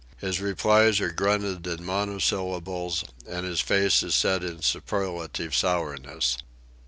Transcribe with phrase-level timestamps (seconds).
[0.17, 6.39] His replies are grunted in monosyllables, and his face is set in superlative sourness.